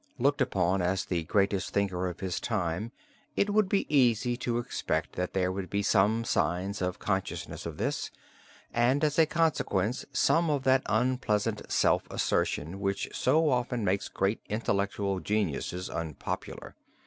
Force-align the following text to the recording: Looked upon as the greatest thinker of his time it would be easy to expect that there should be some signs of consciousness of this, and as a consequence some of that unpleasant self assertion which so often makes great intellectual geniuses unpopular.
Looked 0.17 0.41
upon 0.41 0.81
as 0.81 1.05
the 1.05 1.23
greatest 1.25 1.75
thinker 1.75 2.09
of 2.09 2.21
his 2.21 2.39
time 2.39 2.91
it 3.35 3.51
would 3.51 3.69
be 3.69 3.85
easy 3.87 4.35
to 4.37 4.57
expect 4.57 5.13
that 5.13 5.33
there 5.33 5.53
should 5.53 5.69
be 5.69 5.83
some 5.83 6.23
signs 6.23 6.81
of 6.81 6.97
consciousness 6.97 7.67
of 7.67 7.77
this, 7.77 8.09
and 8.73 9.03
as 9.03 9.19
a 9.19 9.27
consequence 9.27 10.03
some 10.11 10.49
of 10.49 10.63
that 10.63 10.81
unpleasant 10.87 11.71
self 11.71 12.07
assertion 12.09 12.79
which 12.79 13.09
so 13.13 13.47
often 13.51 13.85
makes 13.85 14.07
great 14.09 14.41
intellectual 14.49 15.19
geniuses 15.19 15.87
unpopular. 15.87 16.73